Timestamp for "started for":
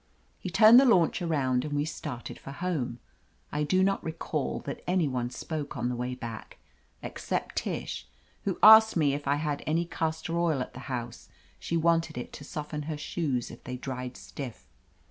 1.85-2.49